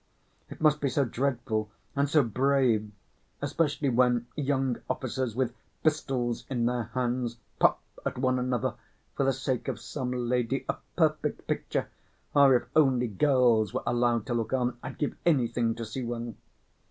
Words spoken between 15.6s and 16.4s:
to see one!"